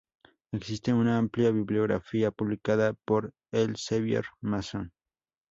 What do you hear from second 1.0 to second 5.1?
amplia bibliografía publicada por Elsevier-Masson.